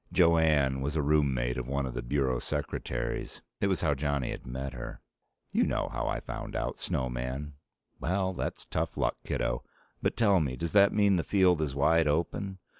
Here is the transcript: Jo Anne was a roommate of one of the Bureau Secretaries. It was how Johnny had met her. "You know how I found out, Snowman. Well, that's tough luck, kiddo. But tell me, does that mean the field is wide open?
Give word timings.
Jo 0.11 0.39
Anne 0.39 0.81
was 0.81 0.95
a 0.95 1.01
roommate 1.03 1.57
of 1.59 1.67
one 1.67 1.85
of 1.85 1.93
the 1.93 2.01
Bureau 2.01 2.39
Secretaries. 2.39 3.43
It 3.59 3.67
was 3.67 3.81
how 3.81 3.93
Johnny 3.93 4.31
had 4.31 4.47
met 4.47 4.73
her. 4.73 4.99
"You 5.51 5.61
know 5.63 5.89
how 5.91 6.07
I 6.07 6.19
found 6.19 6.55
out, 6.55 6.79
Snowman. 6.79 7.53
Well, 7.99 8.33
that's 8.33 8.65
tough 8.65 8.97
luck, 8.97 9.17
kiddo. 9.23 9.63
But 10.01 10.17
tell 10.17 10.39
me, 10.39 10.55
does 10.55 10.71
that 10.71 10.91
mean 10.91 11.17
the 11.17 11.23
field 11.23 11.61
is 11.61 11.75
wide 11.75 12.07
open? 12.07 12.57